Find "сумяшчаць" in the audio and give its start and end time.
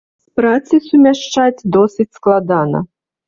0.85-1.65